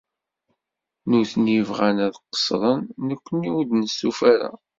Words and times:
Nutni 1.09 1.59
bɣan 1.67 1.97
ad 2.05 2.15
qeṣṣren, 2.21 2.81
nekni 3.07 3.47
ur 3.57 3.63
d-nestufa 3.65 4.25
ara. 4.33 4.51